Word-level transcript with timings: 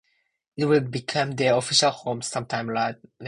It 0.57 0.65
will 0.65 0.79
become 0.79 1.33
their 1.33 1.55
official 1.55 1.91
home 1.91 2.23
some 2.23 2.47
time 2.47 2.67
later. 2.73 3.01